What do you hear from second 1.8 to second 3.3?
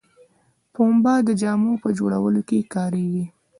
په جوړولو کې کاریږي